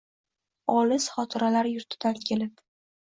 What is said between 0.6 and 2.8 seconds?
Olis xotiralar yurtidan kelib